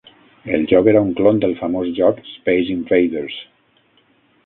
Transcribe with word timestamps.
El 0.57 0.63
joc 0.71 0.89
era 0.93 1.03
un 1.09 1.11
clon 1.19 1.43
del 1.45 1.53
famós 1.61 1.93
joc 2.01 2.25
"Space 2.33 2.77
Invaders". 2.81 3.41